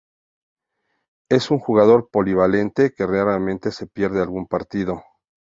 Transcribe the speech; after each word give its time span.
Es 1.29 1.51
un 1.51 1.59
jugador 1.59 2.09
polivalente 2.09 2.91
que 2.91 3.05
raramente 3.05 3.69
se 3.71 3.85
pierde 3.85 4.19
algún 4.19 4.47
partido. 4.47 5.03